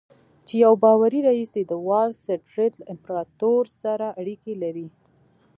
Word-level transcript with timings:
چې 0.47 0.53
يو 0.63 0.73
باوري 0.83 1.19
رييس 1.27 1.51
يې 1.59 1.63
د 1.67 1.73
وال 1.87 2.11
سټريټ 2.23 2.73
له 2.79 2.85
امپراتور 2.93 3.61
سره 3.81 4.05
اړيکې 4.19 4.53
لري. 4.63 4.87